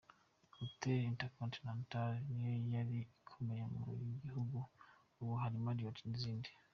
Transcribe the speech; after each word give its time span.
Hotel 0.55 0.97
Intercontinental 1.11 2.11
niyo 2.31 2.55
yari 2.73 2.95
ikomeye 3.23 3.63
mu 3.73 3.81
gihugu, 4.23 4.57
ubu 5.21 5.33
hari 5.41 5.57
Marriot 5.65 5.97
n’izindi. 6.05 6.49